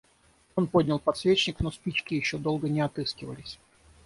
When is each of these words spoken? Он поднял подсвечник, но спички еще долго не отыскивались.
Он 0.55 0.65
поднял 0.65 0.97
подсвечник, 0.97 1.59
но 1.59 1.69
спички 1.69 2.15
еще 2.15 2.39
долго 2.39 2.67
не 2.67 2.81
отыскивались. 2.81 3.59